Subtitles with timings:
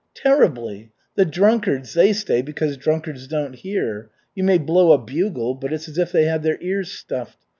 [0.15, 0.89] "Terribly.
[1.13, 4.09] The drunkards they stay because drunkards don't hear.
[4.33, 7.45] You may blow a bugle, but it's as if they had their ears stuffed.